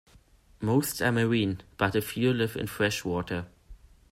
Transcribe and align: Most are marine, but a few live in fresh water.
Most 0.61 0.99
are 1.03 1.11
marine, 1.11 1.61
but 1.77 1.95
a 1.95 2.01
few 2.01 2.33
live 2.33 2.55
in 2.55 2.65
fresh 2.65 3.05
water. 3.05 3.45